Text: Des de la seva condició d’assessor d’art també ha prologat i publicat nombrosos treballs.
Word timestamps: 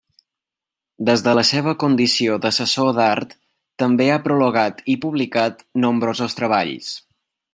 Des 1.09 1.23
de 1.27 1.33
la 1.39 1.43
seva 1.49 1.73
condició 1.83 2.37
d’assessor 2.45 2.89
d’art 3.01 3.35
també 3.83 4.09
ha 4.15 4.19
prologat 4.29 4.83
i 4.95 4.99
publicat 5.05 5.63
nombrosos 5.85 6.39
treballs. 6.43 6.91